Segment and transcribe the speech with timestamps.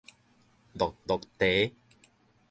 [0.73, 1.75] 漉漉茶